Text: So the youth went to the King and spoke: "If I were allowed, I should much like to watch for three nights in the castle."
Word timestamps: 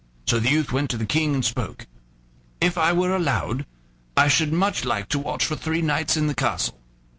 So 0.25 0.39
the 0.39 0.49
youth 0.49 0.71
went 0.71 0.89
to 0.89 0.97
the 0.97 1.05
King 1.05 1.35
and 1.35 1.45
spoke: 1.45 1.85
"If 2.59 2.75
I 2.75 2.91
were 2.91 3.15
allowed, 3.15 3.67
I 4.17 4.29
should 4.29 4.51
much 4.51 4.83
like 4.83 5.07
to 5.09 5.19
watch 5.19 5.45
for 5.45 5.55
three 5.55 5.83
nights 5.83 6.17
in 6.17 6.25
the 6.25 6.33
castle." 6.33 6.81